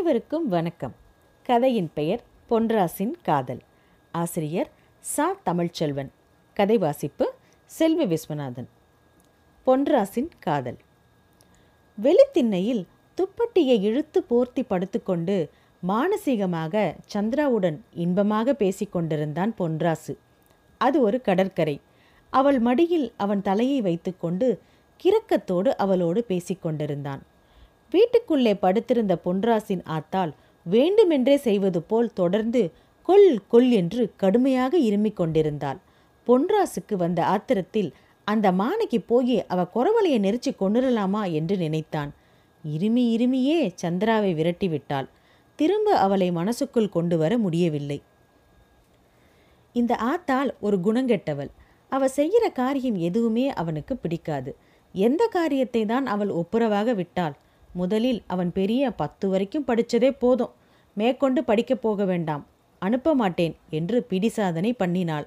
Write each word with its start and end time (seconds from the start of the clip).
அனைவருக்கும் 0.00 0.48
வணக்கம். 0.48 0.94
கதையின் 1.42 1.90
பெயர் 1.94 2.22
பொன்ராசின் 2.50 3.10
காதல். 3.22 3.58
ஆசிரியர் 4.12 4.70
சா. 5.00 5.36
தமிழ்ச்செல்வன். 5.46 6.08
கதை 6.54 6.78
வாசிப்பு 6.78 7.32
செல்வி 7.64 8.04
விஸ்வநாதன். 8.04 8.66
பொன்ராசின் 9.66 10.28
காதல். 10.38 10.76
வெளித்திண்ணையில் 12.02 12.86
துப்பட்டியை 13.16 13.80
இழுத்து 13.82 14.24
போர்த்தி 14.30 14.62
படுத்துக்கொண்டு 14.62 15.50
மானசீகமாக 15.88 16.94
சந்திராவுடன் 17.14 17.78
இன்பமாக 17.94 18.54
பேசிக் 18.54 18.92
கொண்டிருந்தான் 18.92 19.54
பொன்ராசு. 19.58 20.16
அது 20.78 21.00
ஒரு 21.00 21.20
கடற்கரை. 21.20 21.80
அவள் 22.30 22.58
மடியில் 22.58 23.12
அவன் 23.16 23.42
தலையை 23.42 23.80
வைத்துக்கொண்டு 23.80 24.60
கிரக்கத்தோடு 25.02 25.68
அவளோடு 25.68 26.24
பேசிக் 26.24 26.62
கொண்டிருந்தான். 26.62 27.22
வீட்டுக்குள்ளே 27.92 28.54
படுத்திருந்த 28.54 29.14
பொன்ராசின் 29.24 29.82
ஆத்தாள் 29.96 30.32
வேண்டுமென்றே 30.66 31.36
செய்வது 31.36 31.80
போல் 31.82 32.08
தொடர்ந்து 32.12 32.62
கொல் 33.08 33.30
கொல் 33.48 33.70
என்று 33.70 34.02
கடுமையாக 34.16 34.72
இருமிக் 34.78 35.16
கொண்டிருந்தாள். 35.16 35.78
பொன்ராசுக்கு 36.26 36.94
வந்த 36.96 37.20
ஆத்திரத்தில் 37.24 37.90
அந்த 38.24 38.46
மானைக்கு 38.52 38.98
போய் 39.06 39.36
அவ 39.46 39.60
குறவலையை 39.74 40.18
நெரிச்சு 40.26 40.50
கொண்டுடலாமா 40.58 41.22
என்று 41.32 41.56
நினைத்தான். 41.56 42.10
இருமி 42.64 43.04
இருமியே 43.16 43.58
சந்திராவை 43.82 44.30
விரட்டிவிட்டாள். 44.34 45.08
திரும்ப 45.58 45.96
அவளை 45.96 46.28
மனசுக்குள் 46.30 46.88
கொண்டு 46.88 47.16
வர 47.18 47.32
முடியவில்லை. 47.38 47.98
இந்த 49.74 49.92
ஆத்தாள் 50.12 50.50
ஒரு 50.60 50.76
குணங்கெட்டவள். 50.86 51.50
அவ 51.92 52.08
செய்கிற 52.08 52.44
காரியம் 52.50 52.98
எதுவுமே 53.08 53.46
அவனுக்கு 53.60 53.94
பிடிக்காது. 53.96 54.50
எந்த 54.94 55.22
காரியத்தை 55.26 55.82
தான் 55.84 56.06
அவள் 56.06 56.30
ஒப்புரவாக 56.30 56.94
விட்டாள்? 56.94 57.34
முதலில் 57.72 58.22
அவன் 58.26 58.52
பெரிய 58.52 58.90
பத்து 58.90 59.28
வரைக்கும் 59.28 59.64
படித்ததே 59.66 60.16
போதும். 60.18 60.50
மேற்கொண்டு 60.94 61.44
படிக்கப் 61.44 61.82
போக 61.82 62.04
வேண்டாம். 62.04 62.46
அனுப்ப 62.78 63.14
மாட்டேன் 63.14 63.56
என்று 63.70 64.06
பிடிசாதனை 64.10 64.72
பண்ணினாள். 64.78 65.26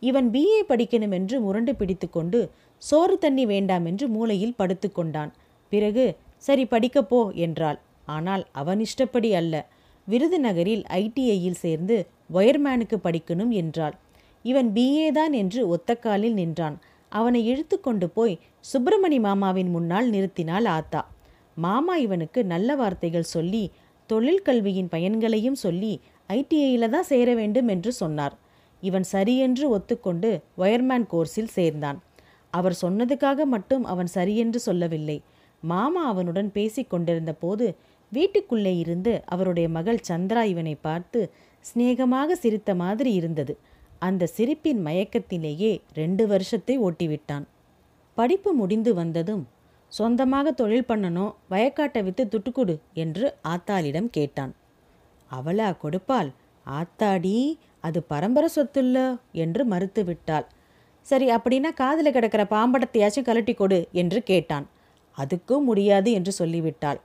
இவன் 0.00 0.30
பிஏ 0.30 0.60
படிக்கணும் 0.68 1.12
என்று 1.12 1.40
முரண்டு 1.40 1.74
பிடித்துக்கொண்டு 1.74 2.50
சோறு 2.78 3.18
தண்ணி 3.18 3.46
வேண்டாம் 3.46 3.84
என்று 3.84 4.08
மூலையில் 4.08 4.54
படுத்துக்கொண்டான் 4.58 5.30
பிறகு 5.68 6.16
சரி 6.36 6.66
படிக்கப் 6.66 7.08
போ 7.08 7.30
என்றாள். 7.34 7.78
ஆனால் 8.06 8.46
அவன் 8.52 8.80
இஷ்டப்படி 8.80 9.34
அல்ல. 9.34 9.66
விருதுநகரில் 10.08 10.82
ஐடிஐயில் 10.88 11.60
சேர்ந்து 11.64 12.06
ஒயர்மேனுக்கு 12.32 12.96
படிக்கணும் 13.04 13.48
என்றாள். 13.48 13.94
இவன் 14.42 14.70
பிஏ 14.74 15.10
தான் 15.10 15.32
என்று 15.32 15.76
ஒத்தக்காலில் 15.76 16.32
நின்றான். 16.32 16.78
அவனை 17.08 17.46
இழுத்து 17.46 17.80
கொண்டு 17.80 18.08
போய் 18.08 18.38
சுப்பிரமணி 18.72 19.20
மாமாவின் 19.20 19.70
முன்னால் 19.70 20.10
நிறுத்தினாள் 20.10 20.66
ஆத்தா. 20.68 21.08
மாமா 21.56 21.96
இவனுக்கு 21.96 22.44
நல்ல 22.44 22.76
வார்த்தைகள் 22.76 23.32
சொல்லி 23.34 23.64
தொழில் 24.10 24.42
கல்வியின் 24.42 24.88
பயன்களையும் 24.88 25.58
சொல்லி 25.64 25.92
ஐடிஐயில் 26.28 26.88
தான் 26.88 27.08
சேர 27.10 27.28
வேண்டும் 27.34 27.68
என்று 27.68 27.92
சொன்னார். 27.92 28.34
இவன் 28.82 29.06
சரியென்று 29.12 29.66
ஒத்துக்கொண்டு 29.76 30.30
ஒயர்மேன் 30.58 31.06
கோர்ஸில் 31.12 31.54
சேர்ந்தான். 31.58 31.98
அவர் 32.50 32.76
சொன்னதுக்காக 32.82 33.44
மட்டும் 33.44 33.84
அவன் 33.84 34.06
சரியென்று 34.06 34.60
சொல்லவில்லை. 34.60 35.22
மாமா 35.62 36.02
அவனுடன் 36.08 36.50
பேசி 36.52 36.82
கொண்டிருந்த 36.84 37.32
போது 37.32 37.66
வீட்டுக்குள்ளே 38.12 38.74
இருந்து 38.76 39.12
அவருடைய 39.24 39.68
மகள் 39.68 40.00
சந்திரா 40.08 40.42
இவனை 40.42 40.74
பார்த்து 40.74 41.20
சிநேகமாக 41.64 42.34
சிரித்த 42.34 42.70
மாதிரி 42.74 43.12
இருந்தது. 43.12 43.54
அந்த 43.98 44.26
சிரிப்பின் 44.26 44.80
மயக்கத்திலேயே 44.86 45.72
ரெண்டு 45.94 46.26
வருஷத்தை 46.26 46.74
ஓட்டிவிட்டான். 46.78 47.44
படிப்பு 48.14 48.50
முடிந்து 48.52 48.94
வந்ததும் 48.94 49.44
சொந்தமாக 49.96 50.52
தொழில் 50.60 50.88
பண்ணணும் 50.88 51.32
வயக்காட்டை 51.52 52.00
வித்து 52.06 52.24
துட்டுக்குடு 52.32 52.74
என்று 53.02 53.26
ஆத்தாளிடம் 53.52 54.08
கேட்டான். 54.16 54.52
அவளா 55.30 55.68
கொடுப்பாள்? 55.82 56.30
ஆத்தாடி 56.66 57.36
அது 57.86 57.98
பரம்பரை 58.12 58.48
சொத்துல்ல? 58.56 58.98
என்று 59.44 59.62
மறுத்து 59.72 60.02
விட்டாள். 60.04 60.46
சரி 61.06 61.26
அப்படின்னா 61.36 61.70
காதில் 61.82 62.14
கிடக்கிற 62.16 62.42
பாம்படத்தையாச்சும் 62.52 63.28
கழட்டி 63.28 63.54
கொடு 63.54 63.78
என்று 64.02 64.20
கேட்டான். 64.22 64.66
அதுக்கும் 65.18 65.66
முடியாது 65.70 66.10
என்று 66.18 66.32
சொல்லிவிட்டாள். 66.32 67.00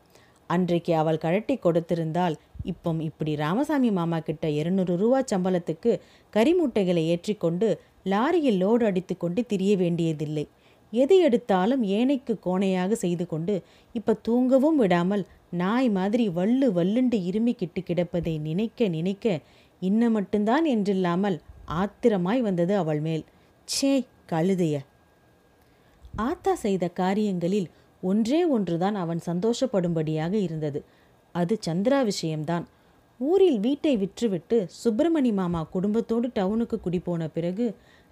அன்றைக்கு 0.50 0.94
அவள் 1.02 1.24
கழட்டி 1.26 1.56
கொடுத்திருந்தால் 1.56 2.36
இப்போ 2.72 2.90
இப்படி 3.10 3.32
ராமசாமி 3.44 3.90
மாமா 3.98 4.18
கிட்ட 4.20 4.46
இருநூறு 4.60 4.94
ரூபா 5.02 5.20
சம்பளத்துக்கு 5.32 5.92
கரிமூட்டைகளை 6.34 7.04
ஏற்றிக்கொண்டு 7.14 7.68
லாரியில் 8.12 8.60
லோடு 8.64 8.84
அடித்து 8.90 9.14
கொண்டு 9.18 9.42
திரிய 9.46 9.74
வேண்டியதில்லை. 9.78 10.46
எது 10.94 11.16
எடுத்தாலும் 11.20 11.84
ஏனைக்கு 11.98 12.34
கோணையாக 12.46 12.92
செய்து 12.92 13.26
கொண்டு 13.28 13.56
இப்ப 13.96 14.18
தூங்கவும் 14.28 14.76
விடாமல் 14.76 15.24
நாய் 15.50 15.90
மாதிரி 15.90 16.30
வள்ளு 16.30 16.68
வல்லுண்டு 16.72 17.18
இருமிக்கிட்டு 17.30 17.82
கிடப்பதை 17.86 18.34
நினைக்க 18.40 18.88
நினைக்க 18.88 19.40
இன்ன 19.82 20.10
மட்டும்தான் 20.10 20.66
என்றில்லாமல் 20.66 21.38
ஆத்திரமாய் 21.82 22.42
வந்தது 22.42 22.74
அவள் 22.78 23.00
மேல். 23.00 23.24
ச்சே 23.68 23.94
கழுதைய. 24.32 24.76
ஆத்தா 26.20 26.54
செய்த 26.56 26.86
காரியங்களில் 26.88 27.70
ஒன்றே 28.04 28.42
ஒன்றுதான் 28.46 28.96
அவன் 28.96 29.22
சந்தோஷப்படும்படியாக 29.26 30.34
இருந்தது. 30.34 30.80
அது 31.36 31.54
சந்திரா 31.68 32.00
விஷயம்தான். 32.02 32.66
ஊரில் 33.20 33.60
வீட்டை 33.60 33.94
விற்றுவிட்டு 33.98 34.58
சுப்பிரமணி 34.84 35.34
மாமா 35.34 35.62
குடும்பத்தோடு 35.64 36.28
டவுனுக்கு 36.36 36.78
குடிபோன 36.80 37.28
பிறகு 37.28 37.66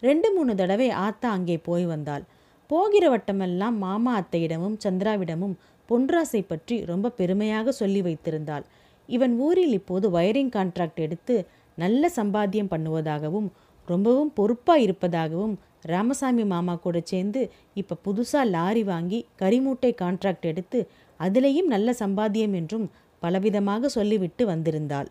ரெண்டு 0.03 0.29
மூணு 0.33 0.55
தடவை 0.55 0.89
ஆத்தா 0.89 1.29
அங்கே 1.29 1.57
போய் 1.57 1.85
வந்தாள். 1.85 2.25
போகிற 2.69 3.05
வட்டமெல்லாம் 3.09 3.77
மாமா 3.85 4.13
அத்தையிடமும் 4.19 4.77
சந்திராவிடமும் 4.83 5.55
பொன்ராசை 5.89 6.41
பற்றி 6.47 6.75
ரொம்ப 6.85 7.11
பெருமையாக 7.19 7.71
சொல்லி 7.71 8.01
வைத்திருந்தாள். 8.01 8.65
இவன் 9.09 9.33
ஊரில் 9.39 9.75
இப்போது 9.79 10.05
வயரிங் 10.09 10.53
கான்ட்ராக்ட் 10.55 10.99
எடுத்து 11.05 11.35
நல்ல 11.77 12.09
சம்பாத்தியம் 12.15 12.71
பண்ணுவதாகவும் 12.73 13.47
ரொம்பவும் 13.87 14.31
பொறுப்பாக 14.33 14.83
இருப்பதாகவும் 14.85 15.55
ராமசாமி 15.85 16.43
மாமா 16.43 16.73
கூட 16.75 16.97
சேர்ந்து 17.11 17.41
இப்போ 17.81 17.95
புதுசாக 18.05 18.51
லாரி 18.55 18.83
வாங்கி 18.83 19.19
கரிமூட்டை 19.41 19.91
கான்ட்ராக்ட் 20.01 20.47
எடுத்து 20.51 20.79
அதிலேயும் 21.19 21.69
நல்ல 21.73 21.93
சம்பாத்தியம் 21.99 22.55
என்றும் 22.59 22.87
பலவிதமாக 23.21 23.89
சொல்லிவிட்டு 23.97 24.43
வந்திருந்தாள். 24.45 25.07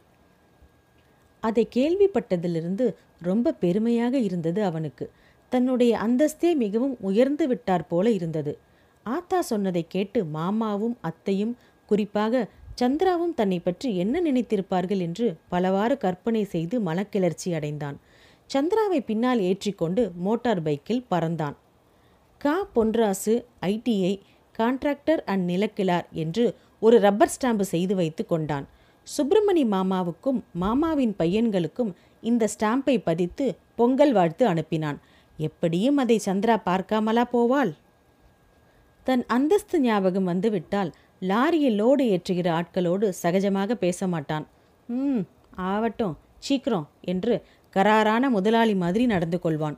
அதை 1.43 1.65
கேள்விப்பட்டதிலிருந்து 1.77 2.87
ரொம்ப 3.23 3.55
பெருமையாக 3.63 4.15
இருந்தது 4.19 4.61
அவனுக்கு. 4.65 5.07
தன்னுடைய 5.53 5.93
அந்தஸ்தே 5.99 6.51
மிகவும் 6.55 6.97
உயர்ந்து 7.01 7.45
விட்டார் 7.47 7.87
போல 7.87 8.11
இருந்தது. 8.11 8.53
ஆத்தா 9.07 9.41
சொன்னதை 9.41 9.85
கேட்டு 9.89 10.25
மாமாவும் 10.25 10.97
அத்தையும் 11.01 11.57
குறிப்பாக 11.87 12.49
சந்திராவும் 12.81 13.35
தன்னை 13.35 13.59
பற்றி 13.59 13.97
என்ன 13.97 14.21
நினைத்திருப்பார்கள் 14.21 14.99
என்று 14.99 15.27
பலவாறு 15.49 15.97
கற்பனை 15.99 16.45
செய்து 16.45 16.77
மனக்கிளர்ச்சி 16.81 17.51
அடைந்தான். 17.55 17.97
சந்திராவை 18.51 19.01
பின்னால் 19.01 19.41
ஏற்றிக்கொண்டு 19.41 20.03
மோட்டார் 20.17 20.63
பைக்கில் 20.63 21.07
பறந்தான். 21.11 21.57
Ka. 22.41 22.57
Ponrasu 22.75 23.35
ITI 23.67 24.15
contractor 24.59 25.23
and 25.25 25.45
நிலக்கிழார் 25.51 26.07
என்று 26.13 26.45
ஒரு 26.81 26.97
ரப்பர் 27.01 27.33
ஸ்டாம்பு 27.35 27.65
செய்து 27.73 27.95
வைத்து 27.95 28.27
கொண்டான். 28.27 28.67
சுப்பிரமணி 29.07 29.65
மாமாவுக்கும் 29.75 30.39
மாமாவின் 30.53 31.15
பையன்களுக்கும் 31.19 31.93
இந்த 32.21 32.49
ஸ்டாம்பை 32.55 32.97
பதித்து 33.05 33.47
பொங்கல் 33.75 34.13
வாழ்த்து 34.13 34.45
அனுப்பினான். 34.47 34.99
எப்படியும் 35.39 35.97
அதை 35.97 36.21
சந்திரா 36.25 36.57
பார்க்காமலா 36.65 37.25
போவாள்? 37.33 37.73
தன் 39.07 39.25
அந்தஸ்து 39.27 39.81
ஞாபகம் 39.81 40.25
வந்துவிட்டால் 40.25 40.93
லாரியில் 41.23 41.79
லோடு 41.81 42.05
ஏற்றுகிற 42.15 42.49
ஆட்களோடு 42.59 43.13
சகஜமாக 43.23 43.75
பேச 43.75 44.07
மாட்டான் 44.07 44.47
ம் 44.89 45.23
ஆவட்டும் 45.73 46.15
சீக்கிரம் 46.39 46.89
என்று 47.01 47.35
கராரான 47.77 48.31
முதலாளி 48.31 48.75
மாதிரி 48.75 49.07
நடந்து 49.07 49.39
கொள்வான். 49.45 49.77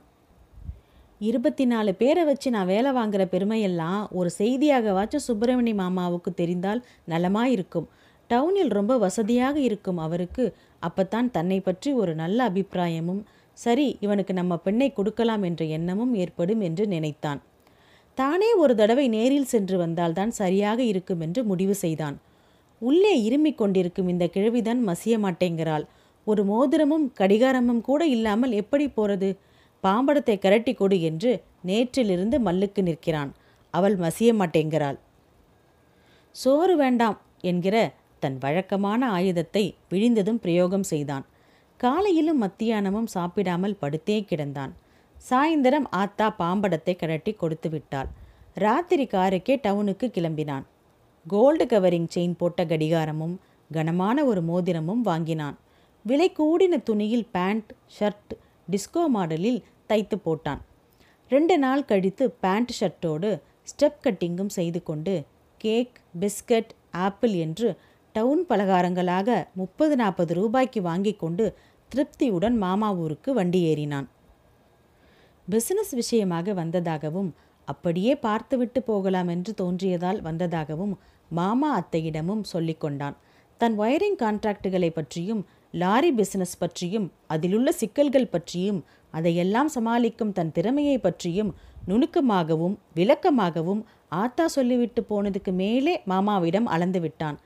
இருபத்தி 1.21 1.65
நாலு 1.65 1.95
பேரை 1.95 2.23
வச்சு 2.23 2.49
நான் 2.49 2.65
வேலை 2.65 2.91
வாங்குற 2.91 3.23
பெருமையெல்லாம் 3.25 4.11
ஒரு 4.11 4.29
செய்தியாகவாச்சும் 4.37 5.25
சுப்பிரமணி 5.27 5.73
மாமாவுக்கு 5.73 6.33
தெரிந்தால் 6.33 6.81
நலமாயிருக்கும். 7.09 7.87
டவுனில் 8.29 8.69
ரொம்ப 8.69 8.97
வசதியாக 8.97 9.59
இருக்கும் 9.59 9.97
அவருக்கு 9.97 10.55
அப்பத்தான் 10.81 11.29
தன்னை 11.31 11.59
பற்றி 11.59 11.93
ஒரு 11.93 12.15
நல்ல 12.15 12.49
அபிப்பிராயமும் 12.49 13.21
சரி 13.59 13.87
இவனுக்கு 14.05 14.33
நம்ம 14.39 14.53
பெண்ணை 14.65 14.89
கொடுக்கலாம் 14.93 15.43
என்ற 15.49 15.61
எண்ணமும் 15.77 16.13
ஏற்படும் 16.23 16.61
என்று 16.67 16.83
நினைத்தான். 16.87 17.39
தானே 18.17 18.49
ஒரு 18.63 18.73
தடவை 18.75 19.05
நேரில் 19.15 19.51
சென்று 19.53 19.75
வந்தால்தான் 19.77 20.31
சரியாக 20.39 20.79
இருக்கும் 20.91 21.21
என்று 21.25 21.41
முடிவு 21.43 21.75
செய்தான். 21.83 22.17
உள்ளே 22.81 23.13
இருமிக் 23.27 23.59
கொண்டிருக்கும் 23.61 24.11
இந்த 24.13 24.25
கிழவிதான் 24.35 24.81
மசிய 24.89 25.15
மாட்டேங்கிறாள் 25.25 25.85
ஒரு 26.27 26.41
மோதிரமும் 26.43 27.05
கடிகாரமும் 27.19 27.81
கூட 27.81 28.01
இல்லாமல் 28.15 28.53
எப்படி 28.61 28.85
போறது? 28.97 29.29
பாம்படத்தை 29.83 30.35
கரட்டி 30.39 30.73
கொடு 30.73 30.97
என்று 31.09 31.31
நேற்றிலிருந்து 31.67 32.37
மல்லுக்கு 32.47 32.81
நிற்கிறான். 32.89 33.31
அவள் 33.73 33.95
மசிய 34.03 34.29
மாட்டேங்கிறாள் 34.39 34.97
சோறு 36.35 36.73
வேண்டாம் 36.75 37.17
என்கிற 37.51 37.75
தன் 38.23 38.37
வழக்கமான 38.45 39.01
ஆயுதத்தை 39.17 39.63
விழிந்ததும் 39.91 40.41
பிரயோகம் 40.43 40.87
செய்தான். 40.91 41.25
காலையிலும் 41.79 42.41
மத்தியானமும் 42.43 43.09
சாப்பிடாமல் 43.13 43.75
படுத்தே 43.81 44.17
கிடந்தான். 44.31 44.71
சாயந்தரம் 45.29 45.87
ஆத்தா 45.89 46.27
பாம்படத்தை 46.39 46.93
கரட்டி 46.95 47.33
கொடுத்து 47.33 47.69
விட்டாள். 47.69 48.09
ராத்திரி 48.53 49.05
காருக்கே 49.05 49.55
டவுனுக்கு 49.65 50.07
கிளம்பினான். 50.07 50.65
கோல்டு 51.25 51.65
கவரிங் 51.65 52.09
செயின் 52.15 52.35
போட்ட 52.37 52.63
கடிகாரமும் 52.65 53.35
கனமான 53.71 54.25
ஒரு 54.25 54.41
மோதிரமும் 54.41 55.03
வாங்கினான். 55.09 55.57
விலை 56.05 56.29
கூடின 56.39 56.77
துணியில் 56.83 57.27
பேண்ட் 57.31 57.71
ஷர்ட் 57.99 58.33
டிஸ்கோ 58.71 59.03
மாடலில் 59.15 59.61
தைத்து 59.89 60.17
போட்டான். 60.25 60.61
ரெண்டு 61.31 61.57
நாள் 61.57 61.85
கழித்து 61.85 62.25
பேண்ட் 62.43 62.71
ஷர்ட்டோடு 62.79 63.29
ஸ்டெப் 63.71 64.01
கட்டிங்கும் 64.05 64.53
செய்து 64.57 64.79
கொண்டு 64.83 65.13
கேக் 65.57 65.97
பிஸ்கட் 66.21 66.71
ஆப்பிள் 67.07 67.33
என்று 67.45 67.69
டவுன் 68.15 68.43
பலகாரங்களாக 68.49 69.29
முப்பது 69.53 69.95
நாற்பது 69.95 70.33
ரூபாய்க்கு 70.33 70.79
வாங்கி 70.81 71.13
கொண்டு 71.13 71.45
திருப்தியுடன் 71.91 72.57
மாமா 72.57 72.89
ஊருக்கு 73.03 73.29
வண்டி 73.33 73.59
ஏறினான். 73.71 74.07
பிசினஸ் 75.47 75.93
விஷயமாக 75.99 76.53
வந்ததாகவும் 76.53 77.29
அப்படியே 77.67 78.13
பார்த்துவிட்டு 78.15 78.79
போகலாம் 78.83 79.27
என்று 79.27 79.51
தோன்றியதால் 79.61 80.19
வந்ததாகவும் 80.21 80.93
மாமா 81.39 81.69
அத்தையிடமும் 81.79 82.43
சொல்லிக்கொண்டான் 82.53 83.17
தன் 83.61 83.75
ஒயரிங் 83.79 84.19
கான்ட்ராக்டுகளை 84.23 84.89
பற்றியும் 84.89 85.41
லாரி 85.71 86.11
பிசினஸ் 86.11 86.57
பற்றியும் 86.57 87.07
அதிலுள்ள 87.27 87.69
சிக்கல்கள் 87.71 88.31
பற்றியும் 88.31 88.79
அதையெல்லாம் 89.13 89.69
சமாளிக்கும் 89.75 90.31
தன் 90.31 90.51
திறமையை 90.51 90.97
பற்றியும் 90.97 91.51
நுணுக்கமாகவும் 91.87 92.75
விளக்கமாகவும் 92.95 93.81
ஆத்தா 94.23 94.45
சொல்லிவிட்டு 94.45 95.01
போனதுக்கு 95.09 95.51
மேலே 95.53 95.93
மாமாவிடம் 96.05 96.65
அளந்து 96.65 96.99
விட்டான். 96.99 97.37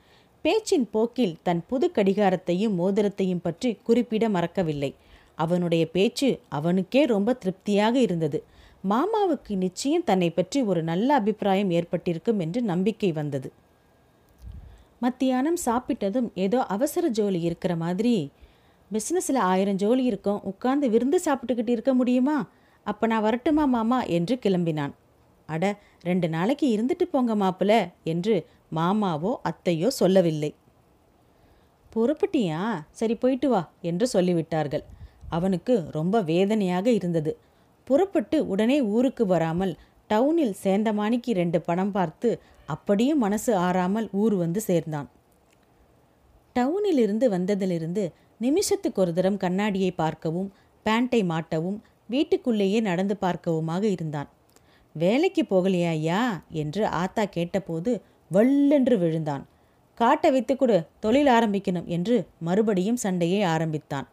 பேச்சின் 0.44 0.86
போக்கில் 0.90 1.36
தன் 1.42 1.60
புது 1.66 1.86
கடிகாரத்தையும் 1.94 2.74
மோதிரத்தையும் 2.78 3.42
பற்றி 3.42 3.70
குறிப்பிட 3.82 4.28
மறக்கவில்லை. 4.28 4.90
அவனுடைய 5.34 5.84
பேச்சு 5.86 6.28
அவனுக்கே 6.48 7.02
ரொம்ப 7.04 7.32
திருப்தியாக 7.32 7.94
இருந்தது. 8.00 8.38
மாமாவுக்கு 8.88 9.52
நிச்சயம் 9.56 10.04
தன்னை 10.04 10.28
பற்றி 10.30 10.62
ஒரு 10.62 10.82
நல்ல 10.82 11.14
அபிப்பிராயம் 11.14 11.70
ஏற்பட்டிருக்கும் 11.70 12.38
என்று 12.38 12.62
நம்பிக்கை 12.62 13.12
வந்தது. 13.12 13.52
மத்தியானம் 14.98 15.58
சாப்பிட்டதும் 15.64 16.28
ஏதோ 16.34 16.58
அவசர 16.66 17.08
ஜோலி 17.08 17.40
இருக்கிற 17.40 17.76
மாதிரி 17.76 18.14
பிஸ்னஸில் 18.90 19.40
ஆயிரம் 19.52 19.76
ஜோலி 19.76 20.04
இருக்கும். 20.04 20.42
உட்கார்ந்து 20.42 20.90
விருந்து 20.90 21.20
சாப்பிட்டுக்கிட்டு 21.24 21.74
இருக்க 21.76 21.94
முடியுமா? 21.94 22.36
அப்போ 22.86 23.06
நான் 23.06 23.22
வரட்டுமா 23.22 23.64
மாமா? 23.64 24.02
என்று 24.02 24.38
கிளம்பினான். 24.42 24.94
அட 25.48 25.64
ரெண்டு 26.02 26.28
நாளைக்கு 26.28 26.66
இருந்துட்டு 26.76 27.06
போங்க 27.10 27.32
மாப்பிள 27.34 27.72
என்று 28.04 28.34
மாமாவோ 28.74 29.32
அத்தையோ 29.48 29.86
சொல்லவில்லை. 29.86 30.54
புறப்பட்டியா? 31.92 32.60
சரி 32.90 33.14
போயிட்டு 33.14 33.48
வா 33.48 33.62
என்று 33.80 34.06
சொல்லிவிட்டார்கள். 34.12 34.84
அவனுக்கு 35.28 35.74
ரொம்ப 35.90 36.20
வேதனையாக 36.20 36.86
இருந்தது. 36.90 37.32
புறப்பட்டு 37.84 38.36
உடனே 38.46 38.80
ஊருக்கு 38.80 39.26
வராமல் 39.26 39.74
டவுனில் 40.10 40.54
சேந்தமானிக்கு 40.62 41.32
ரெண்டு 41.32 41.58
படம் 41.60 41.92
பார்த்து 41.92 42.30
அப்படியும் 42.66 43.18
மனசு 43.18 43.52
ஆறாமல் 43.56 44.08
ஊர் 44.12 44.34
வந்து 44.34 44.60
சேர்ந்தான். 44.60 45.08
டவுனிலிருந்து 46.56 47.26
வந்ததிலிருந்து 47.28 48.04
நிமிஷத்துக்கு 48.40 49.00
ஒரு 49.00 49.12
தரம் 49.12 49.36
கண்ணாடியை 49.36 49.90
பார்க்கவும் 49.90 50.52
பேண்டை 50.86 51.20
மாட்டவும் 51.22 51.78
வீட்டுக்குள்ளேயே 52.06 52.80
நடந்து 52.80 53.14
பார்க்கவுமாக 53.20 53.84
இருந்தான். 53.90 54.28
வேலைக்கு 54.94 55.42
போகலையா 55.50 55.90
ஐயா? 55.90 56.42
என்று 56.62 56.82
ஆத்தா 57.02 57.24
கேட்டபோது 57.24 57.92
வல்லென்று 58.34 58.96
விழுந்தான். 59.02 59.44
காட்டை 60.00 60.28
வைத்து 60.34 60.54
கொடு 60.56 60.76
தொழில் 61.04 61.30
ஆரம்பிக்கணும் 61.36 61.88
என்று 61.96 62.16
மறுபடியும் 62.46 63.02
சண்டையை 63.04 63.40
ஆரம்பித்தான். 63.54 64.06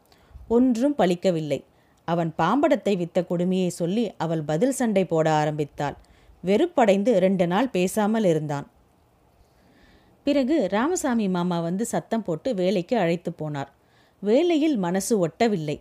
ஒன்றும் 0.55 0.95
பலிக்கவில்லை 0.97 1.59
அவன் 2.07 2.31
பாம்படத்தை 2.37 2.93
வித்த 3.01 3.19
கொடுமையை 3.25 3.69
சொல்லி 3.79 4.03
அவள் 4.23 4.43
பதில் 4.43 4.77
சண்டை 4.79 5.03
போட 5.05 5.27
ஆரம்பித்தாள். 5.41 5.95
வெறுப்படைந்து 6.43 7.11
ரெண்டு 7.25 7.45
நாள் 7.47 7.69
பேசாமல் 7.69 8.27
இருந்தான். 8.31 8.67
பிறகு 10.25 10.55
ராமசாமி 10.73 11.27
மாமா 11.35 11.57
வந்து 11.59 11.83
சத்தம் 11.85 12.25
போட்டு 12.25 12.49
வேலைக்கு 12.55 12.95
அழைத்து 13.03 13.31
போனார். 13.41 13.69
வேலையில் 14.23 14.77
மனசு 14.77 15.13
ஒட்டவில்லை. 15.27 15.77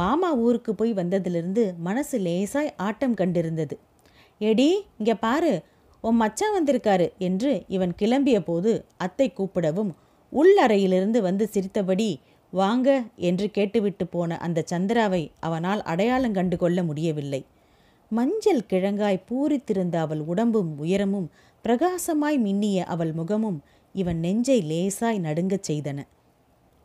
மாமா 0.00 0.28
ஊருக்கு 0.44 0.72
போய் 0.74 0.92
வந்ததிலிருந்து 1.00 1.64
மனசு 1.88 2.18
லேசாய் 2.26 2.70
ஆட்டம் 2.86 3.16
கண்டிருந்தது. 3.16 3.76
எடி 4.40 4.68
இங்கே 4.98 5.14
பாரு 5.24 5.52
உன் 6.04 6.16
மச்சான் 6.16 6.54
வந்திருக்காரு 6.56 7.06
என்று 7.18 7.50
இவன் 7.68 7.92
கிளம்பிய 7.98 8.38
போது 8.40 8.70
அத்தை 8.96 9.26
கூப்பிடவும் 9.32 9.92
உள்ளறையிலிருந்து 10.32 11.18
வந்து 11.20 11.44
சிரித்தபடி 11.48 12.10
வாங்க 12.52 12.88
என்று 13.28 13.46
கேட்டுவிட்டு 13.50 14.04
போன 14.06 14.38
அந்த 14.38 14.64
சந்திராவை 14.70 15.22
அவனால் 15.40 15.82
அடையாளம் 15.82 16.32
கண்டு 16.32 16.56
கொள்ள 16.56 16.78
முடியவில்லை. 16.82 17.40
மஞ்சள் 18.10 18.66
கிழங்காய் 18.66 19.24
பூரித்திருந்த 19.28 19.96
அவள் 19.96 20.22
உடம்பும் 20.22 20.72
உயரமும் 20.78 21.28
பிரகாசமாய் 21.64 22.38
மின்னிய 22.38 22.78
அவள் 22.84 23.12
முகமும் 23.12 23.58
இவன் 23.94 24.18
நெஞ்சை 24.18 24.58
லேசாய் 24.62 25.20
நடுங்கச் 25.20 25.66
செய்தன. 25.70 25.98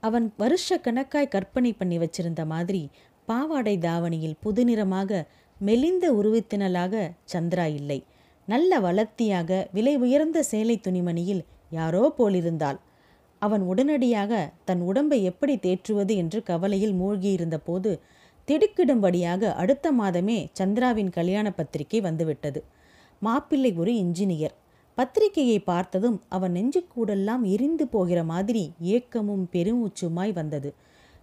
அவன் 0.03 0.27
வருஷ 0.37 0.77
கணக்காய் 0.77 1.33
கற்பனை 1.35 1.71
பண்ணி 1.73 1.97
வச்சிருந்த 1.97 2.45
மாதிரி 2.45 2.81
பாவாடை 3.27 3.75
தாவணியில் 3.77 4.39
புதுநிறமாக 4.45 5.11
மெலிந்த 5.59 6.05
உருவத்தினலாக 6.13 6.95
சந்திரா 7.33 7.65
இல்லை. 7.79 7.99
நல்ல 8.47 8.79
வளர்த்தியாக 8.79 9.51
விலை 9.73 9.93
உயர்ந்த 9.97 10.43
சேலை 10.43 10.75
துணிமணியில் 10.77 11.41
யாரோ 11.69 12.13
போலிருந்தாள். 12.17 12.77
அவன் 13.41 13.61
உடனடியாக 13.61 14.33
தன் 14.65 14.81
உடம்பை 14.81 15.23
எப்படி 15.23 15.55
தேற்றுவது 15.55 16.13
என்று 16.15 16.39
கவலையில் 16.43 16.93
மூழ்கியிருந்த 16.93 17.57
போது 17.65 17.91
திடுக்கிடும்படியாக 18.47 19.51
அடுத்த 19.53 19.91
மாதமே 19.91 20.37
சந்திராவின் 20.59 21.09
கல்யாண 21.09 21.51
பத்திரிகை 21.51 22.01
வந்துவிட்டது. 22.01 22.63
மாப்பிள்ளை 23.19 23.73
ஒரு 23.73 23.93
இன்ஜினியர். 23.93 24.55
பத்திரிகையை 24.95 25.59
பார்த்ததும் 25.59 26.17
அவன் 26.29 26.53
நெஞ்சுக்கூடெல்லாம் 26.53 27.43
எரிந்து 27.53 27.87
போகிற 27.87 28.19
மாதிரி 28.23 28.63
ஏக்கமும் 28.79 29.45
பெருமூச்சுமாய் 29.51 30.33
வந்தது. 30.33 30.69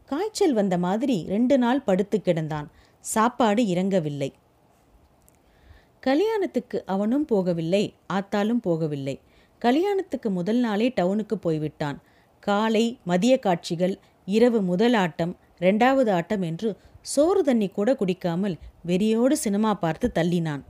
காய்ச்சல் 0.04 0.52
வந்த 0.52 0.78
மாதிரி 0.78 1.24
ரெண்டு 1.28 1.58
நாள் 1.58 1.80
படுத்து 1.80 2.18
கிடந்தான். 2.24 2.68
சாப்பாடு 3.04 3.62
இறங்கவில்லை. 3.62 4.30
கல்யாணத்துக்கு 6.06 6.82
அவனும் 6.86 7.26
போகவில்லை 7.30 7.94
ஆத்தாலும் 8.12 8.60
போகவில்லை. 8.64 9.20
கல்யாணத்துக்கு 9.58 10.30
முதல் 10.30 10.56
நாளே 10.56 10.92
டவுனுக்கு 10.96 11.38
போய்விட்டான். 11.38 12.02
காலை 12.40 12.98
மதிய 13.04 13.38
காட்சிகள் 13.38 13.98
இரவு 14.24 14.62
முதல் 14.62 14.94
ஆட்டம் 14.94 15.36
ரெண்டாவது 15.60 16.10
ஆட்டம் 16.10 16.42
என்று 16.42 16.76
சோறு 17.00 17.44
தண்ணி 17.44 17.68
கூட 17.68 17.94
குடிக்காமல் 17.94 18.54
வெறியோடு 18.86 19.32
சினிமா 19.32 19.74
பார்த்து 19.74 20.10
தள்ளினான். 20.14 20.60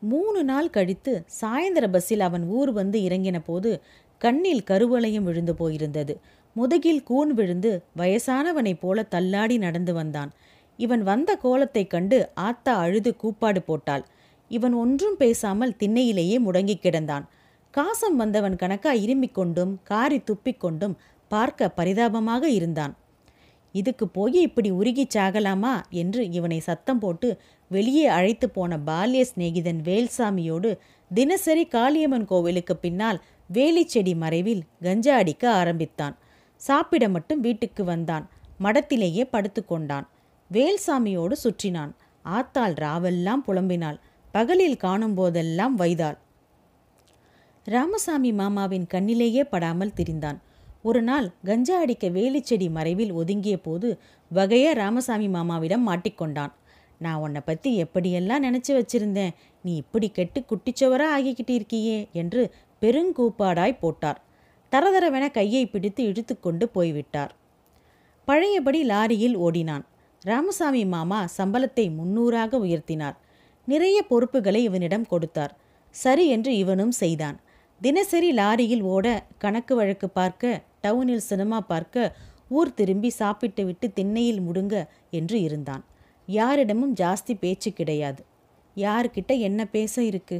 மூணு 0.00 0.44
நாள் 0.44 0.70
கழித்து 0.70 1.24
சாயந்தர 1.26 1.88
பஸ்ஸில் 1.88 2.20
அவன் 2.20 2.44
ஊர் 2.44 2.72
வந்து 2.72 3.00
இறங்கின 3.00 3.38
போது 3.38 3.82
கண்ணில் 4.18 4.64
கருவளையம் 4.70 5.22
விழுந்து 5.22 5.54
போயிருந்தது. 5.54 6.16
முதுகில் 6.52 7.02
கூன் 7.02 7.34
விழுந்து 7.34 7.82
வயசானவனைப் 7.96 8.80
போல 8.80 9.02
தள்ளாடி 9.02 9.58
நடந்து 9.58 9.94
வந்தான். 9.94 10.32
இவன் 10.76 11.02
வந்த 11.02 11.36
கோலத்தைக் 11.36 11.90
கண்டு 11.90 12.30
ஆத்தா 12.34 12.76
அழுது 12.76 13.16
கூப்பாடு 13.16 13.62
போட்டாள். 13.62 14.06
இவன் 14.48 14.72
ஒன்றும் 14.72 15.16
பேசாமல் 15.16 15.76
திண்ணையிலேயே 15.78 16.36
முடங்கி 16.38 16.76
கிடந்தான். 16.82 17.24
காசம் 17.70 18.16
வந்தவன் 18.16 18.56
கணக்கா 18.56 18.92
இருமிக் 18.94 19.32
கொண்டும் 19.32 19.80
காரி 19.82 20.18
துப்பிக் 20.18 20.60
கொண்டும் 20.60 20.96
பார்க்க 21.28 21.68
பரிதாபமாக 21.68 22.48
இருந்தான். 22.48 22.96
இதுக்கு 23.72 24.08
போய் 24.08 24.32
இப்படி 24.32 24.72
உருகிச் 24.72 25.16
சாகலாமா? 25.16 25.80
என்று 25.90 26.30
இவனை 26.30 26.58
சத்தம் 26.58 26.98
போட்டு 26.98 27.40
வெளியே 27.68 28.06
அழைத்து 28.06 28.50
போன 28.50 28.78
பால்ய 28.86 29.24
சிநேகிதன் 29.34 29.80
வேல்சாமியோடு 29.84 30.78
தினசரி 31.14 31.66
காளியம்மன் 31.66 32.24
கோவிலுக்கு 32.24 32.76
பின்னால் 32.76 33.22
வேலிச்செடி 33.52 34.16
மறைவில் 34.16 34.62
கஞ்சா 34.82 35.16
அடிக்க 35.16 35.52
ஆரம்பித்தான். 35.52 36.16
சாப்பிட 36.56 37.08
மட்டும் 37.08 37.40
வீட்டுக்கு 37.40 37.84
வந்தான். 37.84 38.28
மடத்திலேயே 38.62 39.24
படுத்துக்கொண்டான் 39.32 40.06
வேல்சாமியோடு 40.52 41.36
சுற்றினான். 41.44 41.92
ஆத்தாள் 42.24 42.74
ராவெல்லாம் 42.74 43.42
புலம்பினாள். 43.46 43.98
பகலில் 44.36 44.82
காணும் 44.84 45.14
போதெல்லாம் 45.18 45.76
வைதாள். 45.82 46.18
ராமசாமி 47.66 48.30
மாமாவின் 48.32 48.86
கண்ணிலேயே 48.94 49.42
படாமல் 49.52 49.96
திரிந்தான். 49.98 50.38
ஒரு 50.82 51.00
நாள் 51.02 51.26
கஞ்சா 51.48 51.76
அடிக்க 51.84 52.06
வேலிச்செடி 52.16 52.66
மறைவில் 52.70 53.12
ஒதுங்கிய 53.20 53.56
போது 53.58 53.88
வகையா 54.30 54.72
ராமசாமி 54.80 55.28
மாமாவிடம் 55.28 55.86
மாட்டிக்கொண்டான் 55.88 56.52
நான் 56.98 57.22
உன்னை 57.24 57.40
பற்றி 57.40 57.70
எப்படியெல்லாம் 57.84 58.44
நினச்சி 58.46 58.72
வச்சிருந்தேன்? 58.76 59.34
நீ 59.64 59.72
இப்படி 59.76 60.08
கெட்டு 60.18 60.40
குட்டிச்சவராக 60.50 61.14
ஆகிக்கிட்டு 61.16 61.52
இருக்கியே 61.58 61.98
என்று 62.12 62.42
பெருங்கூப்பாடாய் 62.82 63.80
போட்டார். 63.82 64.20
தரதரவென 64.72 65.26
கையை 65.30 65.64
பிடித்து 65.66 66.02
இழுத்துக்கொண்டு 66.04 66.64
போய்விட்டார். 66.76 67.32
பழையபடி 68.28 68.80
லாரியில் 68.84 69.36
ஓடினான். 69.36 69.84
ராமசாமி 70.22 70.82
மாமா 70.94 71.20
சம்பளத்தை 71.38 71.86
முன்னூறாக 71.98 72.58
உயர்த்தினார். 72.58 73.16
நிறைய 73.66 73.98
பொறுப்புகளை 74.02 74.62
இவனிடம் 74.62 75.06
கொடுத்தார். 75.06 75.54
சரி 75.94 76.24
என்று 76.28 76.56
இவனும் 76.56 76.94
செய்தான். 77.02 77.36
தினசரி 77.80 78.30
லாரியில் 78.32 78.82
ஓட 78.94 79.06
கணக்கு 79.38 79.74
வழக்கு 79.74 80.08
பார்க்க 80.08 80.62
டவுனில் 80.82 81.26
சினிமா 81.30 81.60
பார்க்க 81.60 82.14
ஊர் 82.48 82.74
திரும்பி 82.74 83.10
சாப்பிட்டு 83.10 83.62
விட்டு 83.64 83.86
திண்ணையில் 83.92 84.40
முடுங்க 84.40 84.74
என்று 85.10 85.36
இருந்தான். 85.40 85.84
யாரிடமும் 86.28 86.94
ஜாஸ்தி 86.94 87.34
பேச்சு 87.38 87.72
கிடையாது. 87.72 88.20
யார்கிட்ட 88.76 89.32
என்ன 89.38 89.60
பேச 89.66 90.04
இருக்கு? 90.04 90.38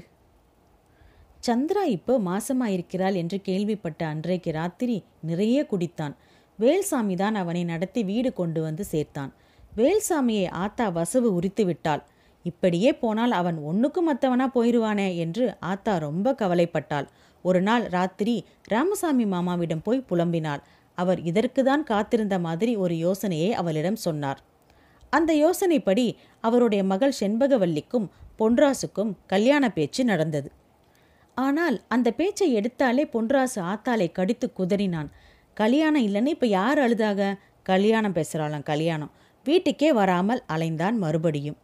சந்திரா 1.46 1.82
இப்போ 1.96 2.14
மாசமாயிருக்கிறாள் 2.20 3.14
என்று 3.14 3.38
கேள்விப்பட்ட 3.40 4.00
அன்றைக்கு 4.06 4.50
ராத்திரி 4.52 4.96
நிறைய 5.20 5.66
குடித்தான். 5.70 6.14
வேல்சாமி 6.58 7.14
தான் 7.14 7.34
அவனை 7.34 7.64
நடத்தி 7.64 8.02
வீடு 8.02 8.30
கொண்டு 8.32 8.60
வந்து 8.62 8.84
சேர்த்தான். 8.92 9.32
வேல்சாமியை 9.76 10.46
ஆத்தா 10.62 10.86
வசவு 10.90 11.28
உரித்து 11.34 11.64
விட்டாள். 11.64 12.02
இப்படியே 12.46 12.90
போனால் 12.94 13.32
அவன் 13.32 13.58
ஒன்றுக்கும் 13.58 14.08
மற்றவனா 14.08 14.46
போயிடுவானே 14.54 15.08
என்று 15.16 15.44
ஆத்தா 15.60 15.92
ரொம்ப 15.96 16.34
கவலைப்பட்டாள். 16.38 17.06
ஒரு 17.44 17.60
நாள் 17.62 17.84
ராத்திரி 17.86 18.34
ராமசாமி 18.64 19.24
மாமாவிடம் 19.24 19.82
போய் 19.82 20.06
புலம்பினாள். 20.10 20.62
அவர் 20.98 21.20
இதற்குதான் 21.20 21.84
காத்திருந்த 21.84 22.36
மாதிரி 22.38 22.72
ஒரு 22.76 22.94
யோசனையை 22.96 23.50
அவளிடம் 23.52 23.98
சொன்னார். 24.06 24.40
அந்த 25.10 25.32
யோசனைப்படி 25.44 26.06
அவருடைய 26.40 26.82
மகள் 26.84 27.18
செண்பகவல்லிக்கும் 27.20 28.06
பொன்ராசுக்கும் 28.38 29.12
கல்யாண 29.26 29.64
பேச்சு 29.70 30.02
நடந்தது. 30.04 30.48
ஆனால் 31.36 31.76
அந்த 31.88 32.08
பேச்சை 32.10 32.48
எடுத்தாலே 32.56 33.04
பொன்ராசு 33.12 33.60
ஆத்தாலை 33.72 34.08
கடித்து 34.12 34.46
குதறினான். 34.58 35.10
கல்யாணம் 35.56 36.06
இல்லைன்னு 36.06 36.34
இப்போ 36.36 36.46
யார் 36.46 36.78
அழுதாக? 36.78 37.20
கல்யாணம் 37.62 38.16
பேசுகிறாளாம் 38.16 38.68
கல்யாணம். 38.72 39.12
வீட்டுக்கே 39.46 39.92
வராமல் 39.92 40.42
அலைந்தான் 40.48 40.96
மறுபடியும். 40.96 41.58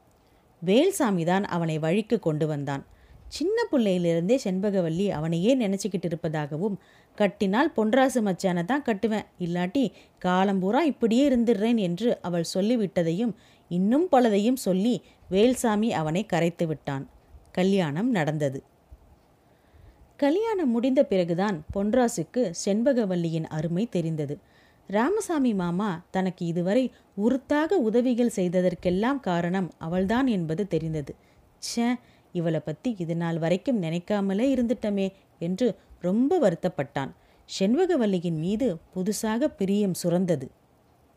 வேல்சாமி 0.66 1.24
தான் 1.24 1.44
அவனை 1.44 1.78
வழிக்கு 1.78 2.16
கொண்டு 2.18 2.46
வந்தான். 2.46 2.82
சின்ன 3.28 3.56
பிள்ளையிலிருந்தே 3.70 4.36
செண்பகவல்லி 4.44 5.06
அவனையே 5.08 5.52
நினச்சிக்கிட்டு 5.54 6.04
இருப்பதாகவும் 6.04 6.76
கட்டினால் 7.18 7.70
பொன்ராசு 7.76 8.20
மச்சானை 8.22 8.62
தான் 8.64 8.84
கட்டுவேன் 8.88 9.28
இல்லாட்டி 9.38 9.84
காலம்பூரா 10.24 10.80
இப்படியே 10.82 11.24
இருந்துடுறேன் 11.28 11.78
என்று 11.78 12.10
அவள் 12.22 12.52
சொல்லிவிட்டதையும் 12.54 13.32
இன்னும் 13.70 14.06
பலதையும் 14.12 14.60
சொல்லி 14.66 14.94
வேல்சாமி 15.30 15.88
அவனை 15.90 16.22
கரைத்து 16.26 16.66
விட்டான். 16.66 17.04
கல்யாணம் 17.52 18.10
நடந்தது. 18.10 18.60
கல்யாணம் 20.16 20.70
முடிந்த 20.70 21.00
பிறகுதான் 21.04 21.56
பொன்ராசுக்கு 21.74 22.42
செண்பகவல்லியின் 22.64 23.48
அருமை 23.48 23.88
தெரிந்தது. 23.88 24.34
ராமசாமி 24.88 25.54
மாமா 25.54 25.90
தனக்கு 26.10 26.46
இதுவரை 26.46 26.84
உறுத்தாக 27.16 27.72
உதவிகள் 27.72 28.36
செய்ததற்கெல்லாம் 28.36 29.20
காரணம் 29.20 29.68
அவள்தான் 29.78 30.26
என்பது 30.26 30.68
தெரிந்தது. 30.68 31.12
ச்சே 31.62 31.88
இவளை 32.32 32.60
பற்றி 32.60 32.94
இது 32.98 33.16
நாள் 33.16 33.38
வரைக்கும் 33.38 33.82
நினைக்காமலே 33.82 34.46
இருந்துட்டமே 34.54 35.06
என்று 35.38 35.66
ரொம்ப 36.00 36.38
வருத்தப்பட்டான். 36.40 37.10
செண்பகவல்லியின் 37.48 38.38
மீது 38.38 38.76
புதுசாக 38.94 39.48
பிரியம் 39.58 39.96
சுரந்தது. 40.02 40.46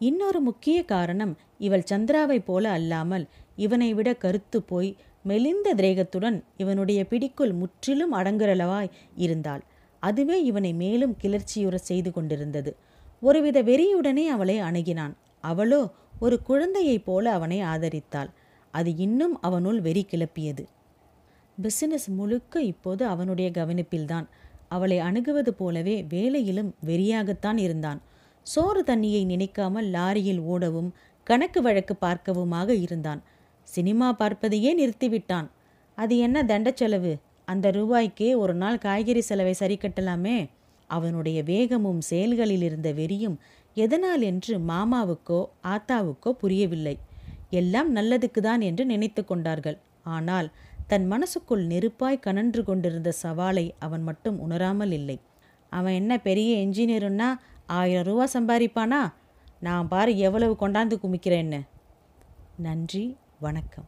இன்னொரு 0.02 0.40
முக்கிய 0.40 0.78
காரணம் 0.86 1.34
இவள் 1.58 1.90
சந்திராவைப் 1.92 2.46
போல 2.46 2.70
அல்லாமல் 2.70 3.26
இவனை 3.56 3.94
விட 3.94 4.10
கருத்து 4.14 4.60
போய் 4.62 4.90
மெலிந்த 5.24 5.68
திரேகத்துடன் 5.76 6.38
இவனுடைய 6.58 7.02
பிடிக்குள் 7.06 7.54
முற்றிலும் 7.54 8.14
அடங்குறளவாய் 8.14 8.92
இருந்தாள். 9.16 9.64
அதுவே 10.00 10.44
இவனை 10.44 10.74
மேலும் 10.74 11.16
கிளர்ச்சியுற 11.22 11.76
செய்து 11.76 12.12
கொண்டிருந்தது. 12.12 12.72
ஒருவித 13.28 13.58
வெறியுடனே 13.64 14.26
அவளை 14.28 14.56
அணுகினான். 14.62 15.14
அவளோ 15.44 15.82
ஒரு 16.20 16.36
குழந்தையைப் 16.42 17.06
போல 17.06 17.26
அவனை 17.32 17.58
ஆதரித்தாள். 17.64 18.32
அது 18.74 18.92
இன்னும் 18.96 19.36
அவனுள் 19.42 19.80
வெறி 19.82 20.04
கிளப்பியது. 20.10 20.64
பிசினஸ் 21.58 22.08
முழுக்க 22.10 22.62
இப்போது 22.62 23.04
அவனுடைய 23.06 23.48
கவனிப்பில்தான். 23.54 24.28
அவளை 24.68 24.98
அணுகுவது 25.00 25.52
போலவே 25.54 25.96
வேலையிலும் 26.10 26.72
வெறியாகத்தான் 26.86 27.58
இருந்தான். 27.58 28.00
சோறு 28.46 28.82
தண்ணியை 28.84 29.22
நினைக்காமல் 29.26 29.88
லாரியில் 29.88 30.42
ஓடவும் 30.54 30.90
கணக்கு 31.28 31.60
வழக்கு 31.62 31.96
பார்க்கவுமாக 32.02 32.70
இருந்தான். 32.82 33.22
சினிமா 33.68 34.08
பார்ப்பதையே 34.20 34.72
நிறுத்திவிட்டான். 34.82 35.48
அது 35.98 36.14
என்ன 36.18 36.44
தண்ட 36.44 36.72
செலவு? 36.76 37.14
அந்த 37.48 37.68
ரூபாய்க்கே 37.72 38.30
ஒரு 38.38 38.54
நாள் 38.54 38.78
காய்கறி 38.78 39.22
செலவை 39.22 39.54
சரி 39.54 39.76
கட்டலாமே? 39.78 40.38
அவனுடைய 40.88 41.44
வேகமும் 41.44 42.02
செயல்களில் 42.02 42.62
இருந்த 42.62 42.94
வெறியும் 42.94 43.38
எதனால் 43.74 44.22
என்று 44.22 44.58
மாமாவுக்கோ 44.58 45.46
ஆத்தாவுக்கோ 45.64 46.30
புரியவில்லை. 46.30 47.00
எல்லாம் 47.50 47.96
நல்லதுக்குதான் 47.96 48.62
என்று 48.62 48.86
நினைத்து 48.86 49.26
கொண்டார்கள். 49.26 49.78
ஆனால் 50.04 50.52
தன் 50.88 51.08
மனசுக்குள் 51.08 51.68
நெருப்பாய் 51.68 52.20
கனன்று 52.20 52.64
கொண்டிருந்த 52.64 53.14
சவாலை 53.24 53.72
அவன் 53.80 54.04
மட்டும் 54.04 54.40
உணராமல் 54.40 54.92
இல்லை. 54.92 55.20
அவன் 55.70 55.94
என்ன 55.94 56.18
பெரிய 56.18 56.66
என்ஜினியருன்னா 56.66 57.40
ஆயிரம் 57.66 58.04
ரூபா 58.04 58.28
சம்பாதிப்பானா? 58.34 59.14
நான் 59.60 59.88
பாரு 59.88 60.18
எவ்வளவு 60.18 60.56
கொண்டாந்து 60.68 60.98
குமிக்கிறேன்னு. 61.04 61.62
நன்றி 62.58 63.18
வணக்கம். 63.40 63.88